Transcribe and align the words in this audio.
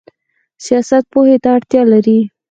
سیاست 0.65 1.03
پوهې 1.11 1.37
ته 1.43 1.49
اړتیا 1.57 1.81
لري 1.91 2.19